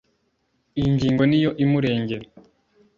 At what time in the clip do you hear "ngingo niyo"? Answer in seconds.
0.95-1.51